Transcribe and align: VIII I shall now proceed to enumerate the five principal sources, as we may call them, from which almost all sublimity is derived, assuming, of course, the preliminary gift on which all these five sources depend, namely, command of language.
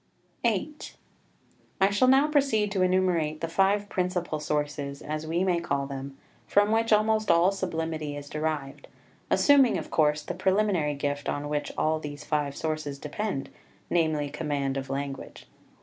VIII 0.41 0.73
I 1.79 1.91
shall 1.91 2.07
now 2.07 2.27
proceed 2.27 2.71
to 2.71 2.81
enumerate 2.81 3.39
the 3.39 3.47
five 3.47 3.87
principal 3.87 4.39
sources, 4.39 4.99
as 5.03 5.27
we 5.27 5.43
may 5.43 5.59
call 5.59 5.85
them, 5.85 6.17
from 6.47 6.71
which 6.71 6.91
almost 6.91 7.29
all 7.29 7.51
sublimity 7.51 8.17
is 8.17 8.27
derived, 8.27 8.87
assuming, 9.29 9.77
of 9.77 9.91
course, 9.91 10.23
the 10.23 10.33
preliminary 10.33 10.95
gift 10.95 11.29
on 11.29 11.49
which 11.49 11.71
all 11.77 11.99
these 11.99 12.23
five 12.25 12.55
sources 12.55 12.97
depend, 12.97 13.49
namely, 13.91 14.31
command 14.31 14.75
of 14.75 14.89
language. 14.89 15.45